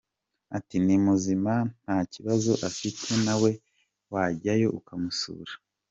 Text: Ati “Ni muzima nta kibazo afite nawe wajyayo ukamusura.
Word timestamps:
Ati 0.57 0.75
“Ni 0.85 0.95
muzima 1.05 1.53
nta 1.83 1.97
kibazo 2.13 2.51
afite 2.69 3.07
nawe 3.25 3.51
wajyayo 4.13 4.67
ukamusura. 4.79 5.51